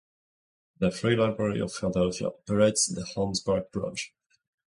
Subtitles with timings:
[0.79, 4.11] The Free Library of Philadelphia operates the Holmesburg Branch.